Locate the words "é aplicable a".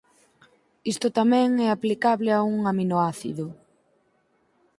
1.65-2.39